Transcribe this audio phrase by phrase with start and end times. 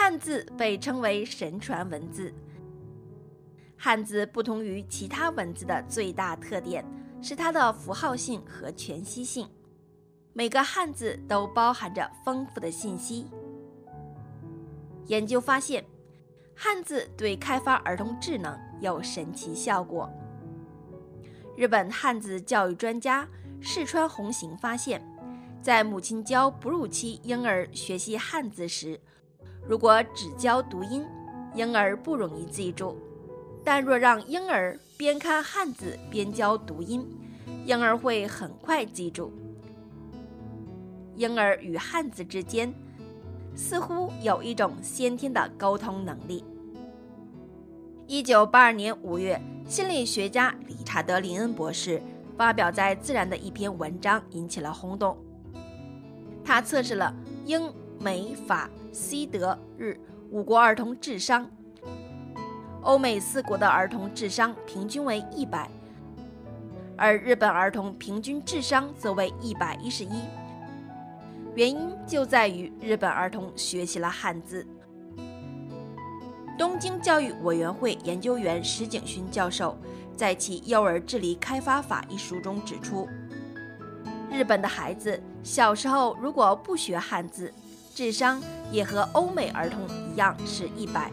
[0.00, 2.32] 汉字被称为神传文字。
[3.76, 6.84] 汉字不同于其他文字的最大特点
[7.20, 9.48] 是它的符号性和全息性，
[10.32, 13.26] 每个汉字都包含着丰富的信息。
[15.06, 15.84] 研究发现，
[16.54, 20.08] 汉字对开发儿童智能有神奇效果。
[21.56, 23.28] 日本汉字教育专家
[23.60, 25.02] 世川弘行发现，
[25.60, 29.00] 在母亲教哺乳期婴儿学习汉字时，
[29.68, 31.04] 如果只教读音，
[31.54, 32.96] 婴儿不容易记住；
[33.62, 37.06] 但若让婴儿边看汉字边教读音，
[37.66, 39.30] 婴儿会很快记住。
[41.16, 42.72] 婴儿与汉字之间
[43.54, 46.42] 似乎有一种先天的沟通能力。
[48.06, 52.00] 一九八二年五月，心理学家理查德·林恩博士
[52.38, 55.14] 发表在《自然》的一篇文章引起了轰动。
[56.42, 57.70] 他测试了英。
[58.00, 59.98] 美、法、西、德、日
[60.30, 61.50] 五国儿童智商，
[62.82, 65.68] 欧美四国的儿童智商平均为一百，
[66.96, 70.20] 而日本儿童平均智商则为一百一十一。
[71.56, 74.64] 原因就在于日本儿童学习了汉字。
[76.56, 79.76] 东京教育委员会研究员石井勋教授
[80.16, 83.08] 在其《幼儿智力开发法》一书中指出，
[84.30, 87.52] 日本的孩子小时候如果不学汉字，
[87.98, 91.10] 智商也和欧美儿童一样是一百，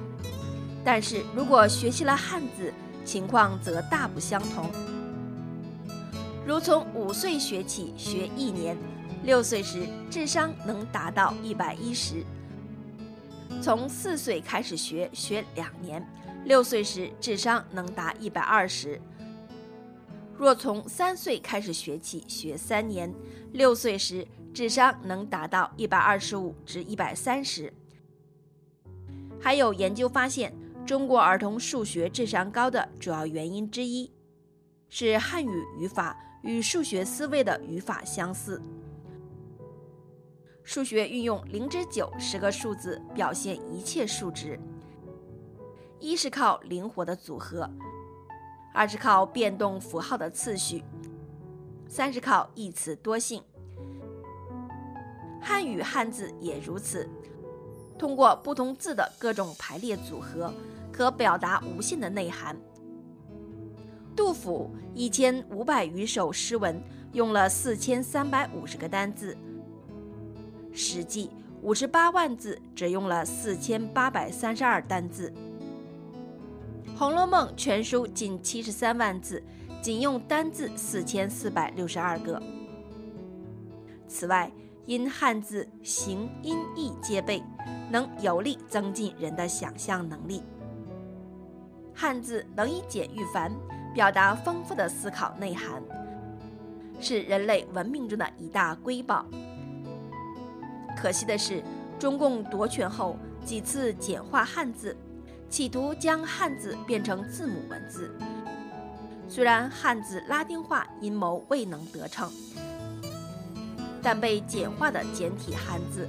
[0.84, 2.72] 但是如果学习了汉字，
[3.04, 4.70] 情况则大不相同。
[6.46, 8.78] 如从五岁学起学一年，
[9.24, 12.18] 六岁时智商能达到一百一十；
[13.64, 16.08] 从四岁开始学学两年，
[16.44, 19.00] 六岁时智商能达一百二十；
[20.38, 23.14] 若从三岁开始学起学三年，
[23.52, 24.28] 六岁时。
[24.56, 27.74] 智商能达到一百二十五至一百三十。
[29.38, 30.56] 还有研究发现，
[30.86, 34.10] 中国儿童数学智商高的主要原因之一，
[34.88, 38.62] 是汉语语法与数学思维的语法相似。
[40.64, 44.58] 数学运用零至九十个数字表现一切数值，
[46.00, 47.70] 一是靠灵活的组合，
[48.76, 50.84] 二是靠变动符号的次序，
[51.88, 53.42] 三是靠一词多性。
[55.42, 57.10] 汉语汉字也如此，
[57.98, 60.54] 通过不同字的各种排列组合，
[60.92, 62.58] 可表达无限的内涵。
[64.14, 66.82] 杜甫一千五百余首诗文
[67.14, 69.34] 用了四千三百五十个单字，
[70.74, 71.28] 《史记》
[71.62, 75.30] 五十八万字只用了四千八百三十二单字，
[76.98, 79.44] 《红楼梦》全书近七十三万字，
[79.82, 82.42] 仅用单字四千四百六十二个。
[84.08, 84.50] 此外，
[84.86, 87.44] 因汉字形音义皆备，
[87.92, 90.42] 能有力增进人的想象能力。
[91.94, 93.52] 汉字能以简驭繁，
[93.94, 95.84] 表达丰富的思考内涵，
[97.02, 99.26] 是人类文明中的一大瑰宝。
[100.96, 101.62] 可惜的是，
[102.00, 104.96] 中共夺权后几次简化汉字，
[105.50, 108.14] 企图将汉字变成字母文字。
[109.28, 112.32] 虽然汉字拉丁化阴谋未能得逞。
[114.08, 116.08] 但被简化的简体汉字，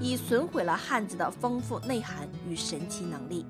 [0.00, 3.44] 已损毁了汉字的丰富内涵与神奇能力。